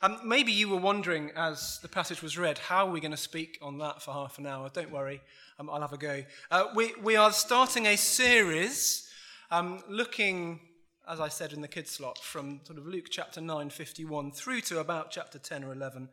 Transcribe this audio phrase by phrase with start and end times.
[0.00, 3.16] Um, maybe you were wondering as the passage was read, how are we going to
[3.16, 4.70] speak on that for half an hour?
[4.72, 5.20] Don't worry,
[5.58, 6.22] um, I'll have a go.
[6.52, 9.10] Uh, we, we are starting a series
[9.50, 10.60] um, looking,
[11.08, 14.60] as I said in the kids slot, from sort of Luke chapter 9, 51 through
[14.62, 16.08] to about chapter 10 or 11.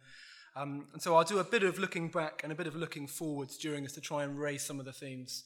[0.55, 3.05] Um, and so I'll do a bit of looking back and a bit of looking
[3.05, 5.43] forwards during this to try and raise some of the themes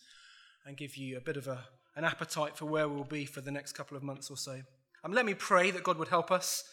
[0.66, 1.66] and give you a bit of a,
[1.98, 4.62] an appetite for where we'll be for the next couple of months or so.
[5.04, 6.64] Um, let me pray that God would help us.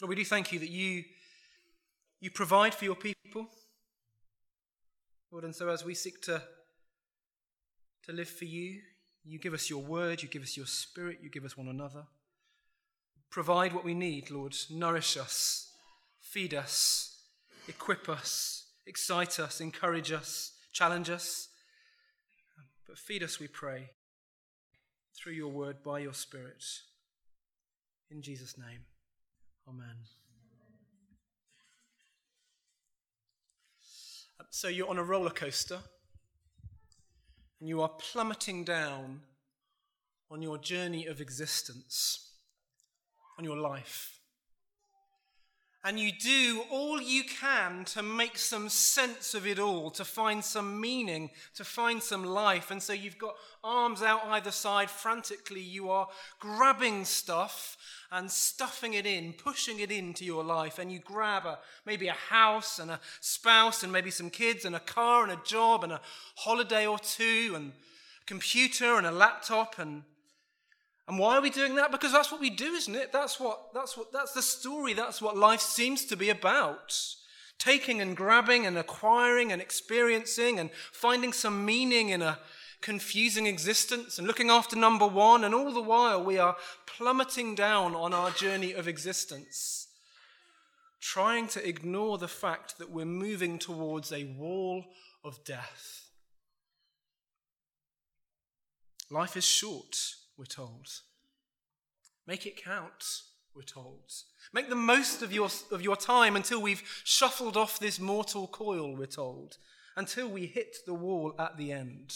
[0.00, 1.04] Lord, we do thank you that you,
[2.20, 3.48] you provide for your people.
[5.30, 6.42] Lord, and so as we seek to,
[8.04, 8.80] to live for you,
[9.24, 12.04] you give us your word, you give us your spirit, you give us one another.
[13.30, 14.56] Provide what we need, Lord.
[14.70, 15.72] Nourish us,
[16.20, 17.18] feed us,
[17.66, 21.48] equip us, excite us, encourage us, challenge us.
[22.86, 23.90] But feed us, we pray,
[25.14, 26.64] through your word by your spirit.
[28.10, 28.86] In Jesus' name.
[29.68, 29.96] Amen.
[34.40, 35.78] Um, so you're on a roller coaster
[37.60, 39.20] and you are plummeting down
[40.30, 42.32] on your journey of existence,
[43.38, 44.17] on your life
[45.84, 50.44] and you do all you can to make some sense of it all, to find
[50.44, 52.72] some meaning, to find some life.
[52.72, 56.08] And so you've got arms out either side, frantically, you are
[56.40, 57.76] grabbing stuff
[58.10, 60.80] and stuffing it in, pushing it into your life.
[60.80, 64.74] And you grab a, maybe a house and a spouse and maybe some kids and
[64.74, 66.00] a car and a job and a
[66.34, 70.02] holiday or two and a computer and a laptop and
[71.08, 71.90] and why are we doing that?
[71.90, 73.12] Because that's what we do, isn't it?
[73.12, 74.92] That's what that's what that's the story.
[74.92, 76.94] That's what life seems to be about.
[77.58, 82.38] Taking and grabbing and acquiring and experiencing and finding some meaning in a
[82.82, 87.96] confusing existence and looking after number 1 and all the while we are plummeting down
[87.96, 89.88] on our journey of existence
[91.00, 94.84] trying to ignore the fact that we're moving towards a wall
[95.24, 96.10] of death.
[99.10, 99.96] Life is short
[100.38, 100.86] we're told.
[102.26, 103.22] Make it count,
[103.54, 104.12] we're told.
[104.52, 108.96] Make the most of your, of your time until we've shuffled off this mortal coil,
[108.96, 109.58] we're told,
[109.96, 112.14] until we hit the wall at the end.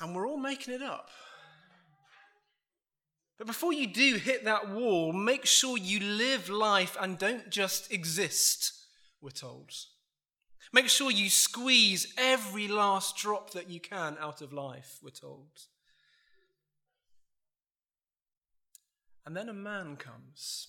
[0.00, 1.10] And we're all making it up.
[3.36, 7.92] But before you do hit that wall, make sure you live life and don't just
[7.92, 8.72] exist,
[9.20, 9.70] we're told.
[10.72, 15.62] Make sure you squeeze every last drop that you can out of life, we're told.
[19.24, 20.68] And then a man comes.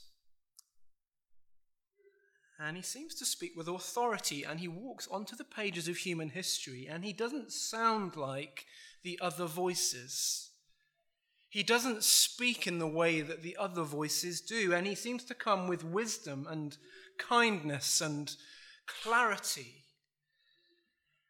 [2.60, 6.30] And he seems to speak with authority, and he walks onto the pages of human
[6.30, 8.66] history, and he doesn't sound like
[9.02, 10.52] the other voices.
[11.50, 15.34] He doesn't speak in the way that the other voices do, and he seems to
[15.34, 16.78] come with wisdom and
[17.18, 18.36] kindness and
[18.86, 19.79] clarity.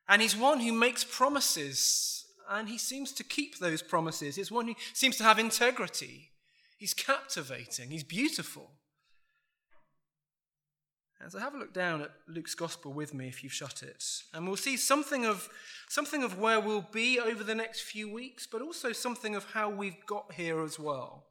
[0.09, 4.35] And he's one who makes promises, and he seems to keep those promises.
[4.35, 6.31] He's one who seems to have integrity.
[6.79, 8.71] He's captivating, he's beautiful.
[11.21, 14.03] And so have a look down at Luke's gospel with me if you've shut it.
[14.33, 15.49] And we'll see something of,
[15.89, 19.69] something of where we'll be over the next few weeks, but also something of how
[19.69, 21.25] we've got here as well.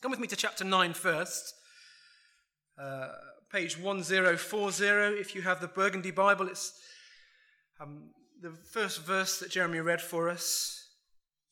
[0.00, 1.54] Come with me to chapter 9 first.
[2.80, 3.08] Uh,
[3.52, 4.84] page 1040,
[5.20, 6.80] if you have the Burgundy Bible, it's
[7.80, 10.88] um, the first verse that Jeremy read for us,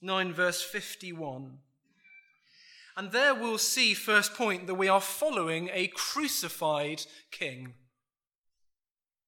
[0.03, 1.59] 9 verse 51.
[2.97, 7.75] And there we'll see, first point, that we are following a crucified king.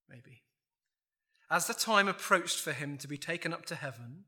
[0.08, 0.42] Maybe.
[1.50, 4.25] As the time approached for him to be taken up to heaven,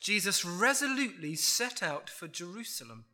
[0.00, 3.06] Jesus resolutely set out for Jerusalem.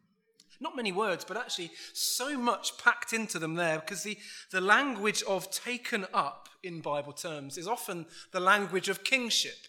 [0.63, 4.17] Not many words, but actually so much packed into them there because the,
[4.53, 9.67] the language of taken up in Bible terms is often the language of kingship.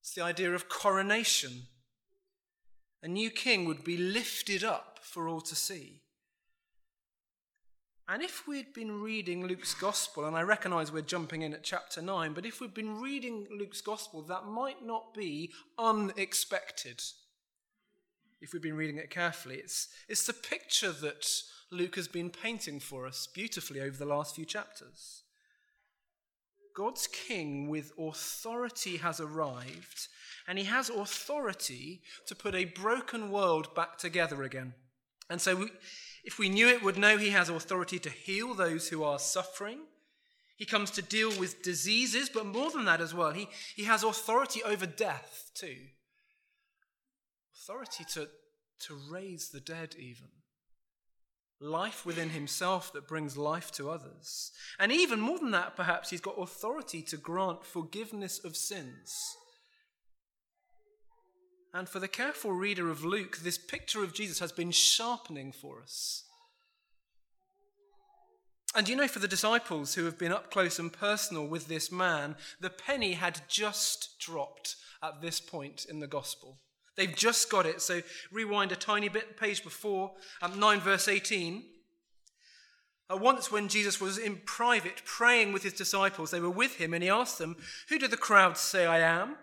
[0.00, 1.68] It's the idea of coronation.
[3.04, 6.02] A new king would be lifted up for all to see.
[8.08, 12.02] And if we'd been reading Luke's gospel, and I recognize we're jumping in at chapter
[12.02, 17.00] 9, but if we'd been reading Luke's gospel, that might not be unexpected.
[18.40, 21.26] If we've been reading it carefully, it's, it's the picture that
[21.70, 25.22] Luke has been painting for us beautifully over the last few chapters.
[26.76, 30.06] God's king with authority has arrived,
[30.46, 34.74] and he has authority to put a broken world back together again.
[35.28, 35.70] And so, we,
[36.24, 39.80] if we knew it, would know he has authority to heal those who are suffering.
[40.56, 44.04] He comes to deal with diseases, but more than that as well, he, he has
[44.04, 45.76] authority over death too.
[47.60, 48.28] Authority to,
[48.86, 50.28] to raise the dead, even.
[51.60, 54.52] life within himself that brings life to others.
[54.78, 59.36] And even more than that, perhaps, he's got authority to grant forgiveness of sins.
[61.74, 65.82] And for the careful reader of Luke, this picture of Jesus has been sharpening for
[65.82, 66.24] us.
[68.74, 71.90] And you know, for the disciples who have been up close and personal with this
[71.90, 76.58] man, the penny had just dropped at this point in the gospel.
[76.98, 77.80] They've just got it.
[77.80, 78.02] So
[78.32, 80.10] rewind a tiny bit, page before,
[80.42, 81.62] um, 9 verse 18.
[83.10, 86.92] Uh, once, when Jesus was in private praying with his disciples, they were with him,
[86.92, 87.56] and he asked them,
[87.88, 89.36] Who do the crowds say I am?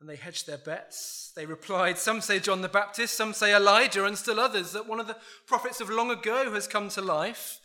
[0.00, 1.32] And they hedged their bets.
[1.34, 5.00] They replied, Some say John the Baptist, some say Elijah, and still others that one
[5.00, 7.58] of the prophets of long ago has come to life.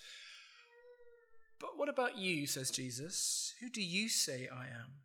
[1.60, 3.54] But what about you, says Jesus?
[3.62, 5.04] Who do you say I am?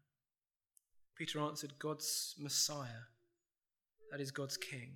[1.16, 3.06] Peter answered, God's Messiah,
[4.14, 4.90] that is God's King.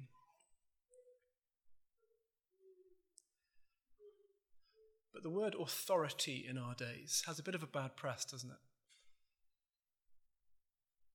[5.13, 8.49] But the word authority in our days has a bit of a bad press, doesn't
[8.49, 8.59] it?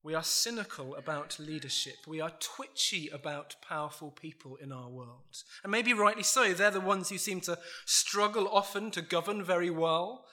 [0.03, 1.95] We are cynical about leadership.
[2.05, 5.38] We are twitchy about powerful people in our world.
[5.63, 6.53] And maybe rightly so.
[6.53, 10.25] They're the ones who seem to struggle often to govern very well.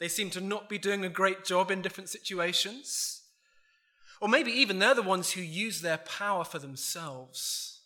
[0.00, 3.15] They seem to not be doing a great job in different situations.
[4.20, 7.80] Or maybe even they're the ones who use their power for themselves,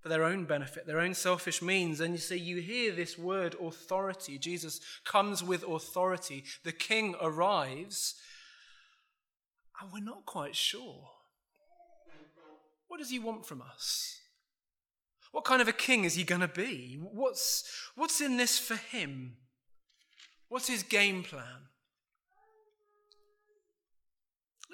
[0.00, 2.00] for their own benefit, their own selfish means.
[2.00, 4.38] And you see, you hear this word authority.
[4.38, 6.44] Jesus comes with authority.
[6.62, 8.14] The king arrives
[9.80, 11.10] and we're not quite sure.
[12.88, 14.20] What does he want from us?
[15.32, 16.96] What kind of a king is he going to be?
[17.00, 17.64] What's,
[17.96, 19.36] what's in this for him?
[20.48, 21.68] What's his game plan?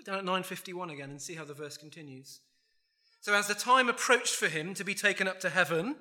[0.01, 2.41] Look down at 951 again and see how the verse continues.
[3.21, 5.97] So, as the time approached for him to be taken up to heaven,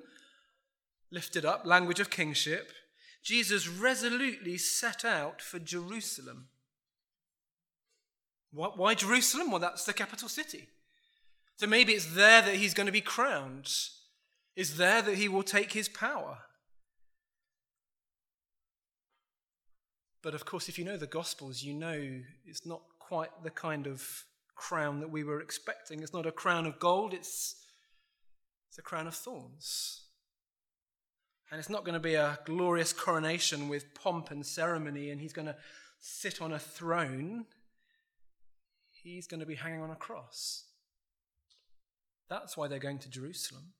[1.12, 2.72] lifted up, language of kingship,
[3.22, 6.48] Jesus resolutely set out for Jerusalem
[8.52, 9.50] why Jerusalem?
[9.50, 10.68] Well, that's the capital city.
[11.56, 13.68] So maybe it's there that he's going to be crowned.
[14.56, 16.38] It's there that he will take his power.
[20.22, 23.88] But of course, if you know the Gospels, you know it's not quite the kind
[23.88, 24.24] of
[24.54, 26.00] crown that we were expecting.
[26.00, 27.56] It's not a crown of gold, it's,
[28.68, 30.04] it's a crown of thorns.
[31.50, 35.32] And it's not going to be a glorious coronation with pomp and ceremony, and he's
[35.32, 35.56] going to
[35.98, 37.46] sit on a throne
[39.02, 40.66] he's going to be hanging on a cross.
[42.28, 43.72] That's why they're going to Jerusalem.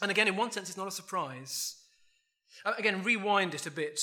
[0.00, 1.76] And again, in one sense, it's not a surprise.
[2.64, 4.00] Uh, again, rewind it a bit.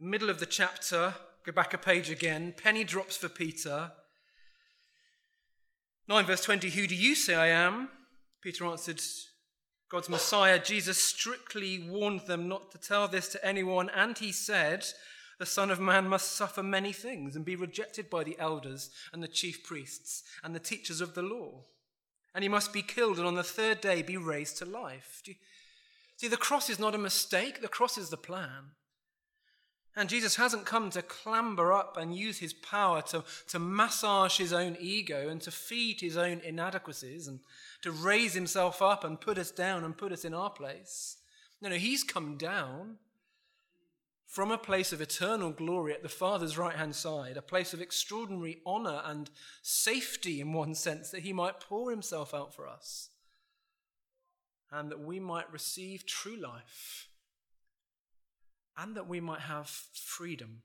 [0.00, 1.14] Middle of the chapter,
[1.44, 2.54] go back a page again.
[2.56, 3.92] Penny drops for Peter.
[6.08, 7.88] 9 verse 20 Who do you say I am?
[8.40, 9.00] Peter answered,
[9.88, 10.58] God's Messiah.
[10.58, 14.86] Jesus strictly warned them not to tell this to anyone, and he said,
[15.38, 19.22] the Son of Man must suffer many things and be rejected by the elders and
[19.22, 21.64] the chief priests and the teachers of the law.
[22.34, 25.20] And he must be killed and on the third day be raised to life.
[25.26, 25.34] You,
[26.16, 28.70] see, the cross is not a mistake, the cross is the plan.
[29.94, 34.52] And Jesus hasn't come to clamber up and use his power to, to massage his
[34.52, 37.40] own ego and to feed his own inadequacies and
[37.82, 41.18] to raise himself up and put us down and put us in our place.
[41.60, 42.96] No, no, he's come down
[44.26, 47.82] from a place of eternal glory at the Father's right hand side, a place of
[47.82, 49.28] extraordinary honor and
[49.60, 53.10] safety in one sense, that he might pour himself out for us
[54.70, 57.08] and that we might receive true life
[58.76, 60.62] and that we might have freedom.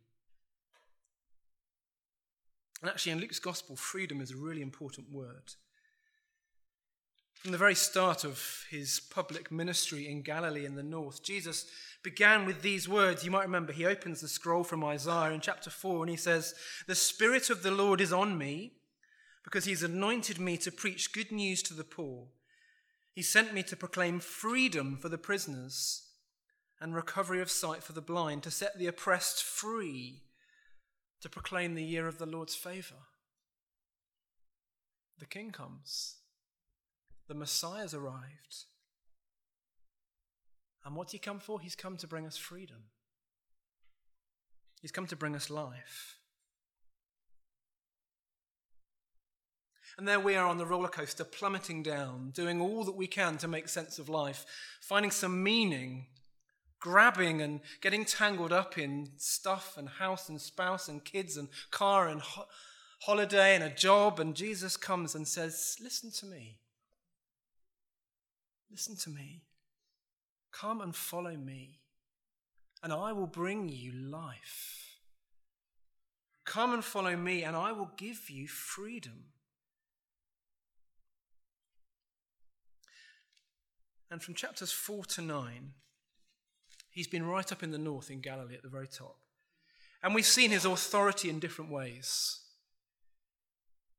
[2.82, 5.54] And actually, in Luke's gospel, freedom is a really important word.
[7.34, 11.66] From the very start of his public ministry in Galilee in the north, Jesus
[12.04, 13.24] began with these words.
[13.24, 16.56] You might remember he opens the scroll from Isaiah in chapter 4 and he says,
[16.88, 18.74] The Spirit of the Lord is on me
[19.44, 22.28] because he's anointed me to preach good news to the poor.
[23.14, 26.07] He sent me to proclaim freedom for the prisoners
[26.80, 30.24] and recovery of sight for the blind, to set the oppressed free,
[31.22, 32.96] to proclaim the year of the Lord's favor.
[35.20, 36.18] The King comes.
[37.28, 38.66] The Messiah's arrived.
[40.86, 41.60] And what's he come for?
[41.60, 42.84] He's come to bring us freedom.
[44.82, 46.18] He's come to bring us life.
[49.98, 53.38] And there we are on the roller coaster, plummeting down, doing all that we can
[53.40, 54.46] to make sense of life,
[54.80, 56.06] finding some meaning,
[56.80, 62.08] grabbing and getting tangled up in stuff and house and spouse and kids and car
[62.08, 62.48] and ho-
[63.02, 64.20] holiday and a job.
[64.20, 66.60] And Jesus comes and says, Listen to me.
[68.70, 69.44] Listen to me.
[70.52, 71.82] Come and follow me,
[72.82, 75.00] and I will bring you life.
[76.46, 79.26] Come and follow me, and I will give you freedom.
[84.10, 85.74] And from chapters 4 to 9,
[86.98, 89.18] he's been right up in the north in Galilee at the very top.
[90.01, 92.39] And we've seen his authority in different ways.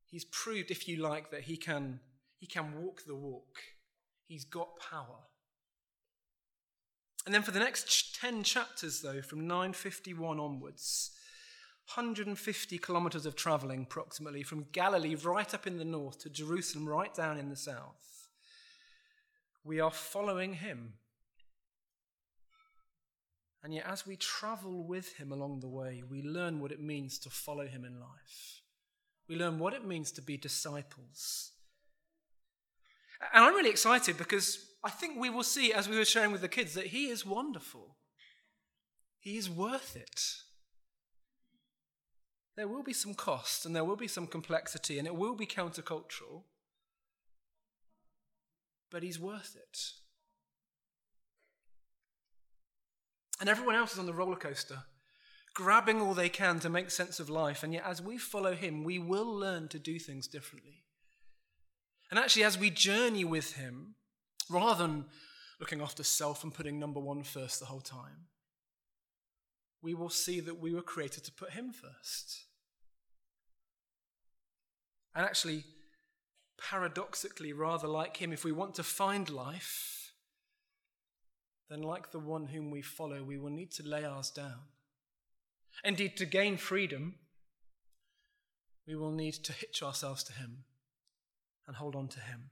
[0.05, 2.01] He's proved, if you like, that he can,
[2.39, 3.59] he can walk the walk.
[4.27, 5.15] He's got power.
[7.25, 11.11] And then for the next 10 chapters, though, from 951 onwards,
[11.95, 17.13] 150 kilometers of traveling approximately from Galilee right up in the north to Jerusalem right
[17.13, 18.27] down in the south,
[19.63, 20.95] we are following him.
[23.63, 27.19] And yet, as we travel with him along the way, we learn what it means
[27.19, 28.61] to follow him in life.
[29.27, 31.51] We learn what it means to be disciples.
[33.33, 36.41] And I'm really excited because I think we will see, as we were sharing with
[36.41, 37.97] the kids, that he is wonderful.
[39.19, 40.21] He is worth it.
[42.55, 45.45] There will be some cost and there will be some complexity and it will be
[45.45, 46.43] countercultural,
[48.89, 49.79] but he's worth it.
[53.39, 54.83] And everyone else is on the roller coaster,
[55.53, 57.63] grabbing all they can to make sense of life.
[57.63, 60.83] And yet, as we follow him, we will learn to do things differently.
[62.09, 63.95] And actually, as we journey with him,
[64.49, 65.05] rather than
[65.59, 68.27] looking after self and putting number one first the whole time,
[69.81, 72.45] we will see that we were created to put him first.
[75.15, 75.63] And actually,
[76.57, 80.08] paradoxically, rather like him, if we want to find life,
[81.69, 84.61] then like the one whom we follow, we will need to lay ours down.
[85.83, 87.15] Indeed, to gain freedom,
[88.87, 90.63] we will need to hitch ourselves to him
[91.67, 92.49] and hold on to him.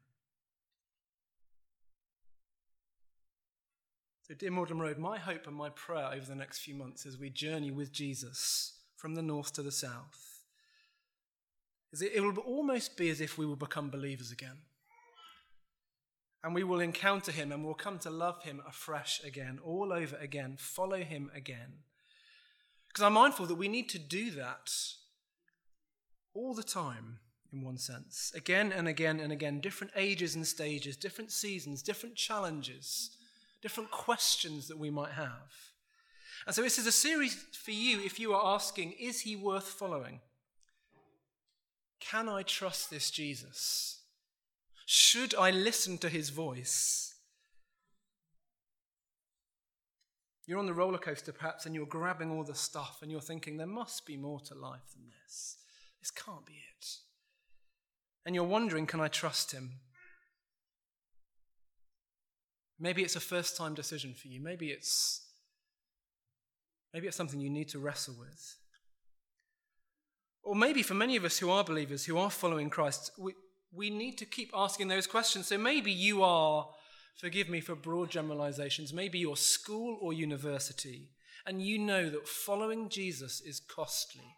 [4.27, 7.17] So, dear Magdalen Road, my hope and my prayer over the next few months as
[7.17, 10.41] we journey with Jesus from the north to the south
[11.93, 14.57] is that it will almost be as if we will become believers again.
[16.47, 20.15] And we will encounter him and we'll come to love him afresh again, all over
[20.15, 21.83] again, follow him again.
[22.87, 24.71] Because I'm mindful that we need to do that
[26.33, 27.19] all the time,
[27.53, 32.15] in one sense, again and again and again, different ages and stages, different seasons, different
[32.15, 33.11] challenges
[33.61, 35.51] different questions that we might have.
[36.45, 39.67] And so, this is a series for you if you are asking, is he worth
[39.67, 40.21] following?
[41.99, 43.96] Can I trust this Jesus?
[44.89, 47.13] Should I listen to his voice?
[50.45, 53.57] You're on the roller coaster perhaps and you're grabbing all the stuff and you're thinking,
[53.57, 55.57] there must be more to life than this.
[55.99, 56.87] This can't be it.
[58.25, 59.81] And you're wondering, can I trust him?
[62.79, 64.39] Maybe it's a first time decision for you.
[64.39, 65.21] Maybe it's
[66.93, 68.55] maybe it's something you need to wrestle with.
[70.43, 73.33] Or maybe for many of us who are believers, who are following Christ, we,
[73.73, 75.47] we need to keep asking those questions.
[75.47, 76.67] So maybe you are,
[77.15, 81.09] forgive me for broad generalizations, maybe you're school or university,
[81.45, 84.35] and you know that following Jesus is costly.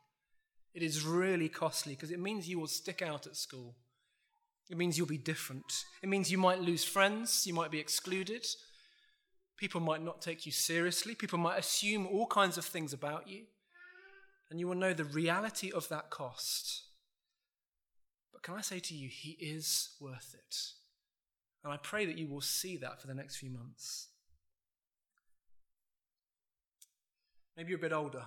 [0.73, 3.75] It is really costly because it means you will stick out at school.
[4.69, 5.65] It means you'll be different.
[6.03, 8.45] It means you might lose friends, you might be excluded.
[9.57, 11.15] People might not take you seriously.
[11.15, 13.45] People might assume all kinds of things about you.
[14.49, 16.83] And you will know the reality of that cost.
[18.39, 20.55] But can I say to you, He is worth it.
[21.63, 24.07] And I pray that you will see that for the next few months.
[27.57, 28.23] Maybe you're a bit older,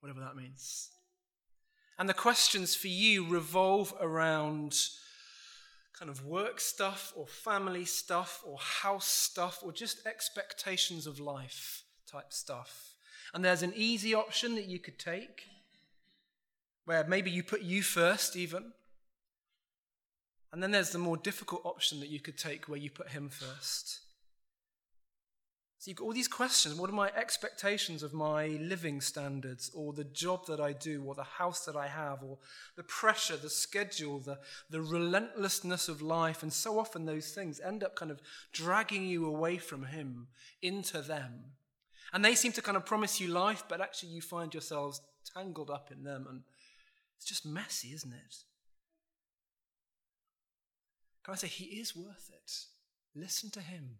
[0.00, 0.90] whatever that means.
[1.98, 4.76] And the questions for you revolve around
[5.98, 11.84] kind of work stuff or family stuff or house stuff or just expectations of life
[12.06, 12.92] type stuff.
[13.32, 15.44] And there's an easy option that you could take
[16.84, 18.72] where maybe you put you first, even.
[20.56, 23.28] And then there's the more difficult option that you could take where you put him
[23.28, 24.00] first.
[25.76, 26.76] So you've got all these questions.
[26.76, 31.14] What are my expectations of my living standards, or the job that I do, or
[31.14, 32.38] the house that I have, or
[32.74, 34.38] the pressure, the schedule, the,
[34.70, 36.42] the relentlessness of life?
[36.42, 38.22] And so often those things end up kind of
[38.54, 40.28] dragging you away from Him
[40.62, 41.52] into them.
[42.14, 45.02] And they seem to kind of promise you life, but actually you find yourselves
[45.34, 46.24] tangled up in them.
[46.26, 46.40] And
[47.18, 48.36] it's just messy, isn't it?
[51.26, 52.52] Can I say, He is worth it?
[53.16, 53.98] Listen to Him.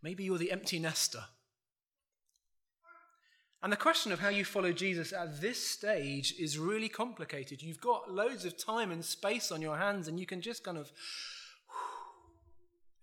[0.00, 1.24] Maybe you're the empty nester.
[3.64, 7.62] And the question of how you follow Jesus at this stage is really complicated.
[7.62, 10.78] You've got loads of time and space on your hands, and you can just kind
[10.78, 10.92] of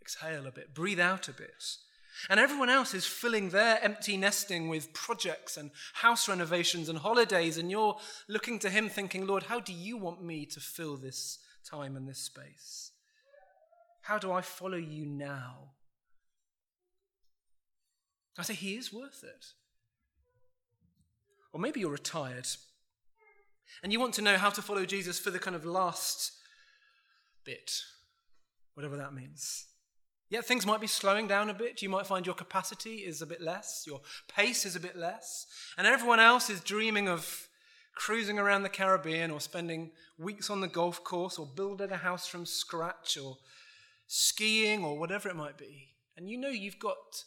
[0.02, 1.66] exhale a bit, breathe out a bit.
[2.30, 7.58] And everyone else is filling their empty nesting with projects and house renovations and holidays,
[7.58, 7.98] and you're
[8.30, 12.08] looking to him thinking, Lord, how do you want me to fill this time and
[12.08, 12.92] this space?
[14.02, 15.72] How do I follow you now?
[18.38, 19.46] I say, He is worth it.
[21.52, 22.48] Or maybe you're retired
[23.84, 26.32] and you want to know how to follow Jesus for the kind of last
[27.44, 27.72] bit,
[28.74, 29.66] whatever that means.
[30.30, 31.82] Yet things might be slowing down a bit.
[31.82, 35.46] You might find your capacity is a bit less, your pace is a bit less,
[35.78, 37.48] and everyone else is dreaming of
[37.98, 42.28] cruising around the Caribbean or spending weeks on the golf course or building a house
[42.28, 43.38] from scratch or
[44.06, 45.96] skiing or whatever it might be.
[46.16, 47.26] And you know you've got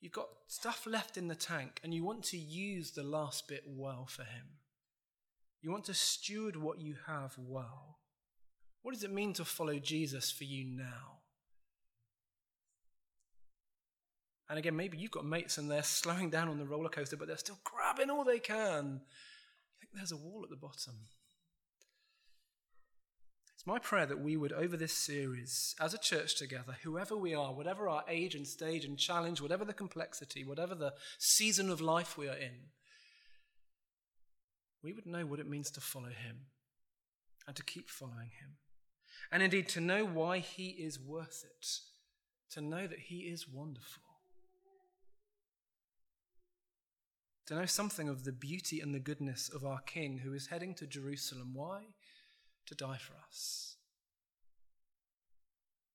[0.00, 3.62] you've got stuff left in the tank and you want to use the last bit
[3.66, 4.58] well for him.
[5.62, 7.98] You want to steward what you have well.
[8.82, 11.20] What does it mean to follow Jesus for you now?
[14.50, 17.28] And again, maybe you've got mates and they're slowing down on the roller coaster, but
[17.28, 19.00] they're still grabbing all they can.
[19.82, 20.94] Think there's a wall at the bottom.
[23.56, 27.34] It's my prayer that we would, over this series, as a church together, whoever we
[27.34, 31.80] are, whatever our age and stage and challenge, whatever the complexity, whatever the season of
[31.80, 32.70] life we are in,
[34.84, 36.46] we would know what it means to follow him
[37.48, 38.58] and to keep following him.
[39.32, 41.66] And indeed, to know why he is worth it,
[42.52, 44.11] to know that he is wonderful.
[47.46, 50.74] To know something of the beauty and the goodness of our King who is heading
[50.74, 51.50] to Jerusalem.
[51.54, 51.82] Why?
[52.66, 53.76] To die for us.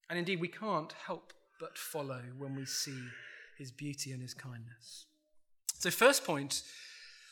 [0.09, 2.99] And indeed, we can't help but follow when we see
[3.57, 5.05] his beauty and his kindness.
[5.79, 6.63] So, first point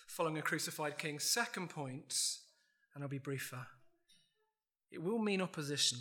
[0.08, 1.20] following a crucified king.
[1.20, 2.16] Second point,
[2.94, 3.68] and I'll be briefer,
[4.92, 6.00] it will mean opposition.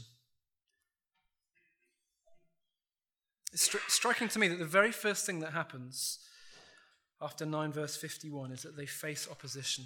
[3.53, 6.19] It's stri- striking to me that the very first thing that happens
[7.25, 9.85] after 9 verse 51 is that they face opposition.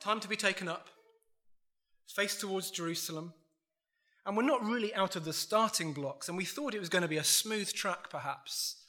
[0.00, 0.88] Time to be taken up,
[2.06, 3.32] face towards Jerusalem.
[4.26, 7.02] And we're not really out of the starting blocks, and we thought it was going
[7.02, 8.84] to be a smooth track, perhaps.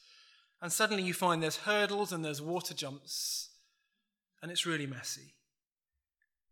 [0.62, 3.50] And suddenly you find there's hurdles and there's water jumps,
[4.42, 5.36] and it's really messy.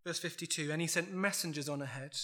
[0.05, 2.15] Verse 52 And he sent messengers on ahead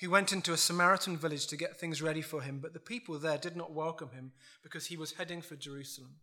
[0.00, 3.18] who went into a Samaritan village to get things ready for him, but the people
[3.18, 6.16] there did not welcome him because he was heading for Jerusalem.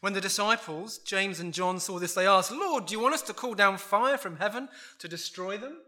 [0.00, 3.22] When the disciples, James and John, saw this, they asked, Lord, do you want us
[3.22, 5.78] to call down fire from heaven to destroy them?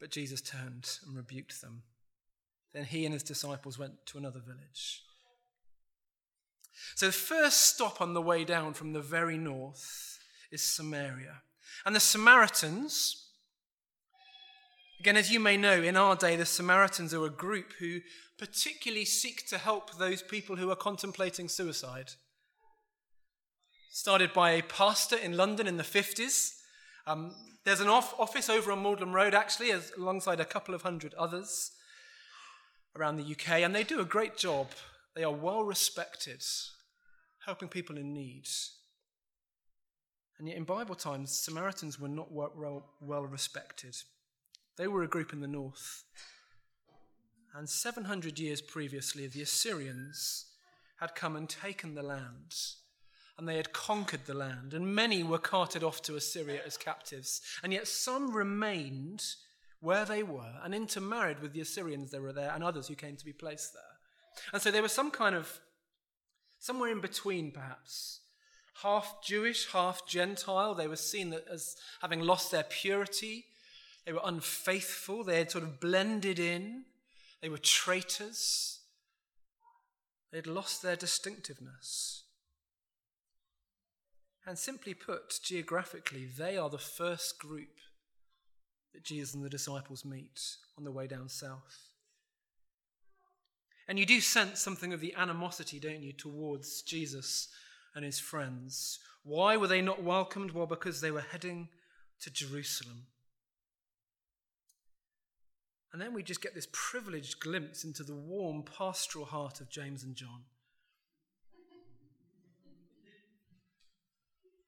[0.00, 1.82] But Jesus turned and rebuked them.
[2.72, 5.02] Then he and his disciples went to another village.
[6.94, 10.18] So the first stop on the way down from the very north
[10.50, 11.42] is Samaria.
[11.84, 13.26] And the Samaritans,
[15.00, 18.00] again, as you may know, in our day, the Samaritans are a group who
[18.38, 22.12] particularly seek to help those people who are contemplating suicide.
[23.90, 26.54] Started by a pastor in London in the 50s.
[27.06, 30.82] Um, there's an off- office over on Magdalen Road, actually, as, alongside a couple of
[30.82, 31.72] hundred others
[32.96, 34.68] around the UK, and they do a great job
[35.14, 36.44] they are well respected,
[37.44, 38.46] helping people in need.
[40.38, 43.96] And yet, in Bible times, Samaritans were not well, well respected.
[44.76, 46.04] They were a group in the north.
[47.58, 50.46] And 700 years previously, the Assyrians
[51.00, 52.54] had come and taken the land,
[53.36, 57.40] and they had conquered the land, and many were carted off to Assyria as captives.
[57.64, 59.24] And yet, some remained
[59.80, 63.16] where they were and intermarried with the Assyrians that were there, and others who came
[63.16, 63.82] to be placed there.
[64.52, 65.58] And so there was some kind of,
[66.60, 68.20] somewhere in between perhaps,
[68.82, 70.76] half Jewish, half Gentile.
[70.76, 73.46] They were seen as having lost their purity.
[74.06, 75.24] They were unfaithful.
[75.24, 76.84] They had sort of blended in.
[77.40, 78.80] They were traitors.
[80.30, 82.24] They had lost their distinctiveness.
[84.46, 87.68] And simply put, geographically, they are the first group
[88.94, 90.40] that Jesus and the disciples meet
[90.76, 91.88] on the way down south.
[93.86, 97.48] And you do sense something of the animosity, don't you, towards Jesus
[97.94, 98.98] and his friends.
[99.22, 100.52] Why were they not welcomed?
[100.52, 101.68] Well, because they were heading
[102.20, 103.06] to Jerusalem.
[105.92, 110.04] And then we just get this privileged glimpse into the warm pastoral heart of James
[110.04, 110.42] and John.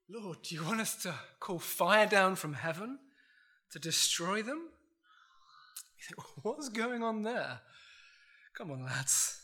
[0.09, 2.99] Lord, do you want us to call fire down from heaven
[3.71, 4.69] to destroy them?
[5.99, 7.61] You think, what's going on there?
[8.57, 9.41] Come on, lads.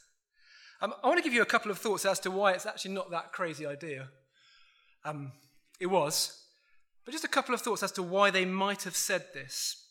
[0.81, 2.95] Um, I want to give you a couple of thoughts as to why it's actually
[2.95, 4.09] not that crazy idea.
[5.05, 5.33] Um,
[5.79, 6.43] it was,
[7.05, 9.86] but just a couple of thoughts as to why they might have said this.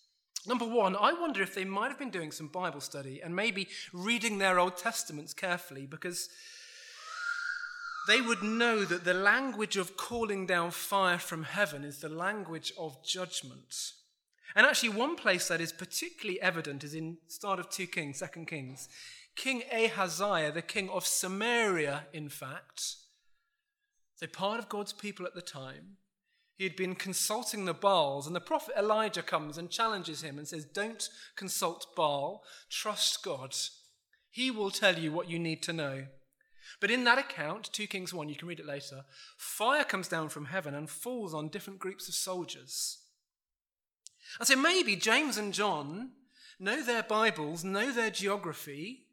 [0.47, 3.67] Number one, I wonder if they might have been doing some Bible study and maybe
[3.93, 6.29] reading their Old Testaments carefully because
[8.07, 12.71] they would know that the language of calling down fire from heaven is the language
[12.77, 13.93] of judgment.
[14.55, 18.45] And actually, one place that is particularly evident is in start of 2 Kings, 2
[18.45, 18.87] Kings.
[19.35, 22.95] King Ahaziah, the king of Samaria, in fact,
[24.15, 25.97] so part of God's people at the time,
[26.57, 30.47] he had been consulting the Baals, and the prophet Elijah comes and challenges him and
[30.47, 33.53] says, Don't consult Baal, trust God.
[34.31, 36.05] He will tell you what you need to know.
[36.79, 39.03] But in that account, 2 Kings 1, you can read it later,
[39.37, 42.99] fire comes down from heaven and falls on different groups of soldiers.
[44.39, 46.11] And so maybe James and John
[46.59, 49.07] know their Bibles, know their geography,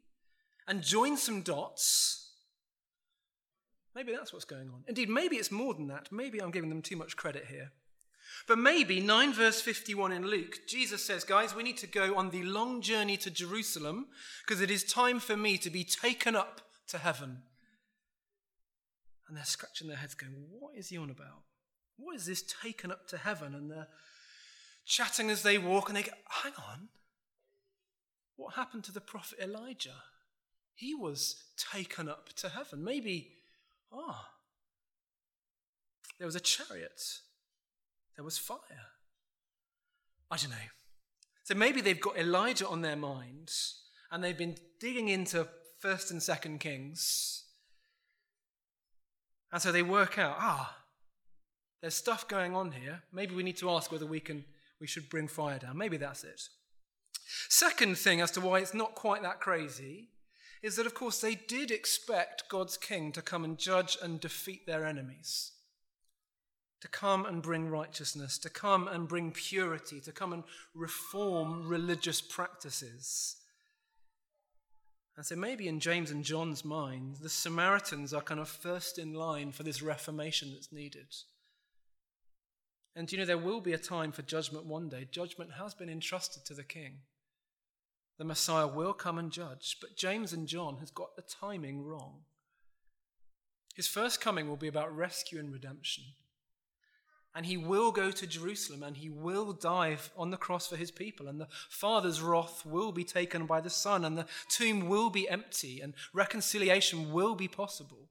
[0.67, 2.22] and join some dots
[3.95, 4.83] Maybe that's what's going on.
[4.87, 6.11] Indeed, maybe it's more than that.
[6.11, 7.71] Maybe I'm giving them too much credit here.
[8.47, 12.31] But maybe 9 verse 51 in Luke, Jesus says, Guys, we need to go on
[12.31, 14.07] the long journey to Jerusalem
[14.45, 17.43] because it is time for me to be taken up to heaven.
[19.27, 21.43] And they're scratching their heads going, What is he on about?
[21.97, 23.53] What is this taken up to heaven?
[23.53, 23.87] And they're
[24.85, 26.89] chatting as they walk and they go, Hang on.
[28.35, 30.03] What happened to the prophet Elijah?
[30.73, 32.83] He was taken up to heaven.
[32.83, 33.29] Maybe
[33.93, 34.29] Ah,
[36.17, 37.01] there was a chariot,
[38.15, 38.59] there was fire.
[40.31, 40.55] I don't know.
[41.43, 45.47] So maybe they've got Elijah on their minds and they've been digging into
[45.79, 47.43] first and second Kings.
[49.51, 50.77] And so they work out, ah,
[51.81, 53.03] there's stuff going on here.
[53.11, 54.45] Maybe we need to ask whether we can
[54.79, 55.77] we should bring fire down.
[55.77, 56.41] Maybe that's it.
[57.49, 60.09] Second thing as to why it's not quite that crazy
[60.63, 64.65] is that, of course, they did expect God's king to come and judge and defeat
[64.65, 65.51] their enemies,
[66.79, 72.21] to come and bring righteousness, to come and bring purity, to come and reform religious
[72.21, 73.35] practices.
[75.17, 79.13] And so maybe in James and John's mind, the Samaritans are kind of first in
[79.13, 81.13] line for this reformation that's needed.
[82.95, 85.07] And you know, there will be a time for judgment one day.
[85.11, 86.99] Judgment has been entrusted to the king.
[88.17, 92.21] The Messiah will come and judge, but James and John has got the timing wrong.
[93.75, 96.03] His first coming will be about rescue and redemption.
[97.35, 100.91] And he will go to Jerusalem and he will die on the cross for his
[100.91, 101.27] people.
[101.27, 105.27] And the Father's wrath will be taken by the Son, and the tomb will be
[105.27, 108.09] empty, and reconciliation will be possible.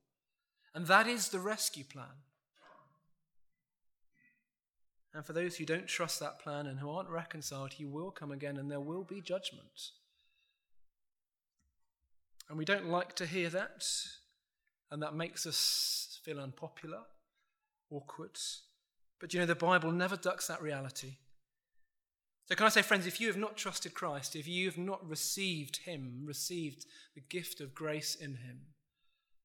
[0.74, 2.24] And that is the rescue plan.
[5.14, 8.33] And for those who don't trust that plan and who aren't reconciled, he will come
[8.33, 9.90] again and there will be judgment.
[12.48, 13.87] And we don't like to hear that,
[14.90, 17.01] and that makes us feel unpopular,
[17.90, 18.38] awkward.
[19.20, 21.16] But you know, the Bible never ducks that reality.
[22.46, 25.09] So, can I say, friends, if you have not trusted Christ, if you have not
[25.09, 28.61] received Him, received the gift of grace in Him,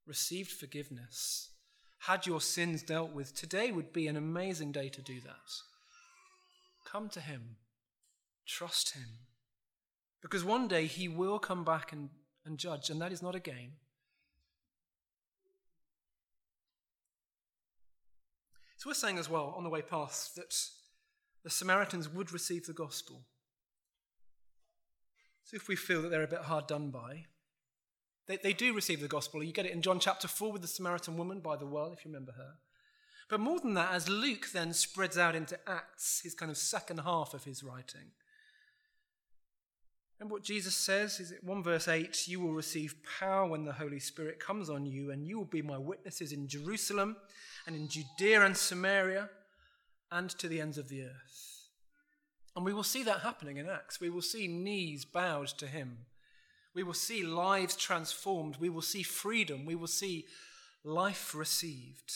[0.05, 1.51] received forgiveness,
[1.99, 5.51] had your sins dealt with, today would be an amazing day to do that.
[6.85, 7.57] Come to Him,
[8.45, 9.09] trust Him,
[10.21, 12.09] because one day He will come back and,
[12.45, 13.73] and judge, and that is not a game.
[18.77, 20.55] So we're saying as well on the way past that
[21.43, 23.23] the Samaritans would receive the gospel.
[25.43, 27.25] So if we feel that they're a bit hard done by,
[28.27, 29.43] they, they do receive the gospel.
[29.43, 32.05] You get it in John chapter 4 with the Samaritan woman by the well, if
[32.05, 32.55] you remember her.
[33.29, 36.99] But more than that, as Luke then spreads out into Acts, his kind of second
[36.99, 38.11] half of his writing,
[40.19, 43.73] and what Jesus says is it 1 verse 8 you will receive power when the
[43.73, 47.17] Holy Spirit comes on you, and you will be my witnesses in Jerusalem
[47.65, 49.29] and in Judea and Samaria
[50.11, 51.69] and to the ends of the earth.
[52.55, 53.99] And we will see that happening in Acts.
[53.99, 56.05] We will see knees bowed to him
[56.77, 58.57] we will see lives transformed.
[58.57, 59.65] We will see freedom.
[59.65, 60.27] We will see
[60.83, 62.13] life received.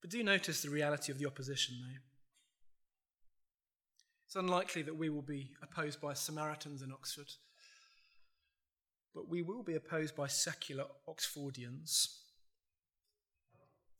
[0.00, 1.98] But do notice the reality of the opposition, though.
[4.24, 7.30] It's unlikely that we will be opposed by Samaritans in Oxford,
[9.14, 12.06] but we will be opposed by secular Oxfordians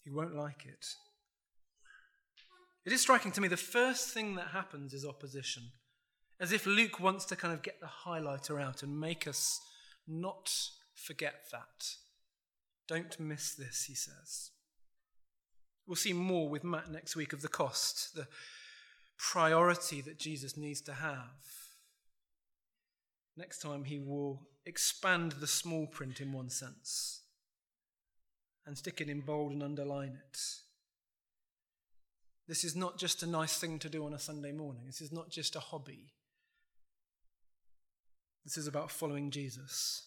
[0.07, 0.87] who won't like it.
[2.89, 5.65] It is striking to me the first thing that happens is opposition,
[6.41, 9.61] as if Luke wants to kind of get the highlighter out and make us
[10.07, 10.51] not
[10.95, 11.97] forget that.
[12.89, 14.53] Don't miss this, he says.
[15.87, 18.27] We'll see more with Matt next week of the cost, the
[19.19, 21.45] priority that Jesus needs to have.
[23.37, 27.21] Next time, he will expand the small print in one sense
[28.65, 30.39] and stick it in bold and underline it.
[32.49, 34.83] This is not just a nice thing to do on a Sunday morning.
[34.87, 36.15] This is not just a hobby.
[38.45, 40.07] This is about following Jesus.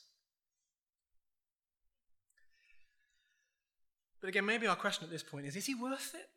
[4.19, 6.27] But again, maybe our question at this point is is he worth it?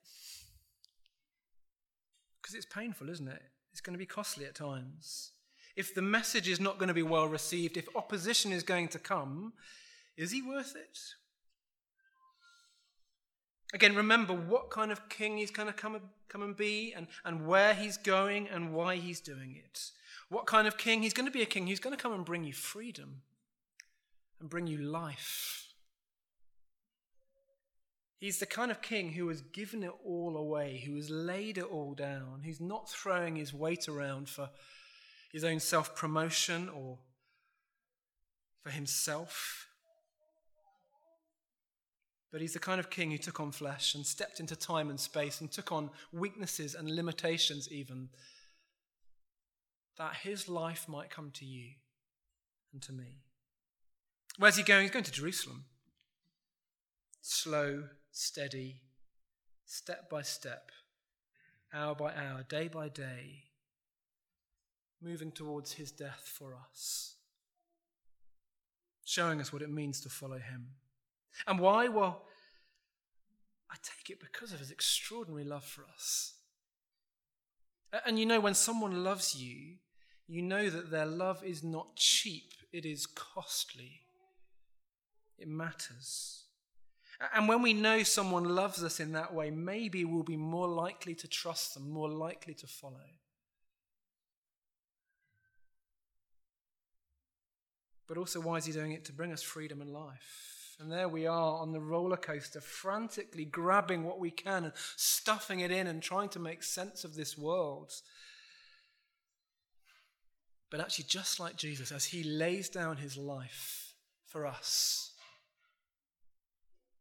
[2.40, 3.42] Because it's painful, isn't it?
[3.72, 5.32] It's going to be costly at times.
[5.74, 8.98] If the message is not going to be well received, if opposition is going to
[8.98, 9.54] come,
[10.16, 10.98] is he worth it?
[13.74, 17.44] Again, remember what kind of king he's going to come, come and be, and, and
[17.44, 19.90] where he's going, and why he's doing it.
[20.28, 21.02] What kind of king?
[21.02, 23.22] He's going to be a king who's going to come and bring you freedom
[24.40, 25.74] and bring you life.
[28.20, 31.64] He's the kind of king who has given it all away, who has laid it
[31.64, 34.50] all down, who's not throwing his weight around for
[35.32, 36.98] his own self promotion or
[38.62, 39.66] for himself.
[42.34, 44.98] But he's the kind of king who took on flesh and stepped into time and
[44.98, 48.08] space and took on weaknesses and limitations, even,
[49.98, 51.74] that his life might come to you
[52.72, 53.20] and to me.
[54.36, 54.82] Where's he going?
[54.82, 55.66] He's going to Jerusalem.
[57.22, 58.80] Slow, steady,
[59.64, 60.72] step by step,
[61.72, 63.44] hour by hour, day by day,
[65.00, 67.14] moving towards his death for us,
[69.04, 70.70] showing us what it means to follow him.
[71.46, 71.88] And why?
[71.88, 72.22] Well,
[73.70, 76.34] I take it because of his extraordinary love for us.
[78.06, 79.76] And you know, when someone loves you,
[80.26, 84.00] you know that their love is not cheap, it is costly.
[85.38, 86.44] It matters.
[87.34, 91.14] And when we know someone loves us in that way, maybe we'll be more likely
[91.16, 93.06] to trust them, more likely to follow.
[98.06, 99.04] But also, why is he doing it?
[99.06, 100.53] To bring us freedom and life.
[100.80, 105.60] And there we are on the roller coaster, frantically grabbing what we can and stuffing
[105.60, 107.92] it in and trying to make sense of this world.
[110.70, 113.94] But actually, just like Jesus, as he lays down his life
[114.26, 115.12] for us,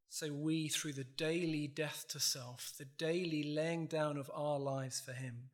[0.10, 5.02] so we, through the daily death to self, the daily laying down of our lives
[5.02, 5.50] for him,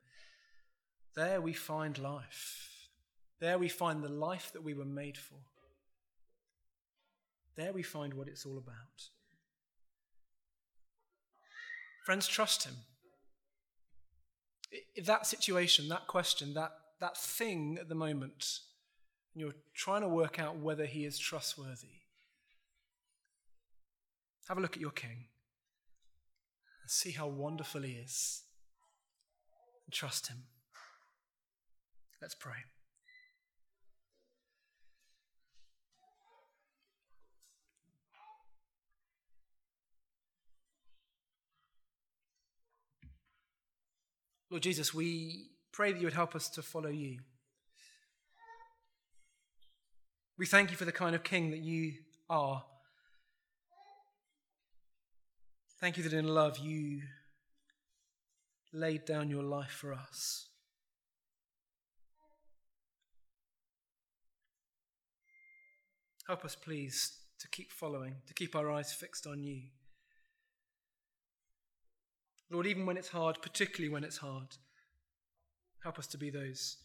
[1.16, 2.90] there we find life.
[3.40, 5.40] There we find the life that we were made for.
[7.60, 9.10] There we find what it's all about.
[12.06, 12.76] Friends, trust Him.
[14.96, 18.60] If that situation, that question, that, that thing at the moment,
[19.34, 22.00] and you're trying to work out whether He is trustworthy,
[24.48, 25.26] have a look at your King
[26.82, 28.44] and see how wonderful He is.
[29.86, 30.44] And trust Him.
[32.22, 32.64] Let's pray.
[44.50, 47.20] Lord Jesus, we pray that you would help us to follow you.
[50.38, 51.94] We thank you for the kind of king that you
[52.30, 52.64] are.
[55.80, 57.02] Thank you that in love you
[58.74, 60.48] laid down your life for us.
[66.28, 69.62] Help us, please, to keep following, to keep our eyes fixed on you.
[72.52, 74.48] Lord, even when it's hard, particularly when it's hard,
[75.84, 76.78] help us to be those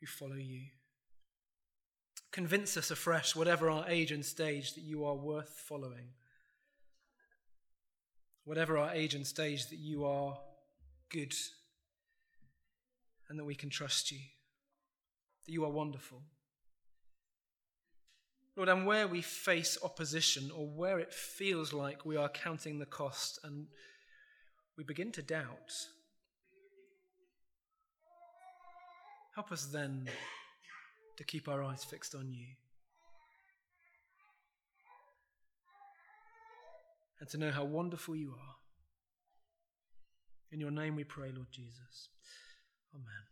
[0.00, 0.62] who follow you.
[2.30, 6.08] Convince us afresh, whatever our age and stage, that you are worth following.
[8.44, 10.38] Whatever our age and stage, that you are
[11.10, 11.34] good
[13.28, 14.18] and that we can trust you,
[15.46, 16.22] that you are wonderful.
[18.56, 22.86] Lord, and where we face opposition or where it feels like we are counting the
[22.86, 23.66] cost and
[24.76, 25.72] we begin to doubt.
[29.34, 30.08] Help us then
[31.16, 32.46] to keep our eyes fixed on you.
[37.20, 38.56] And to know how wonderful you are.
[40.50, 42.08] In your name we pray, Lord Jesus.
[42.94, 43.31] Amen.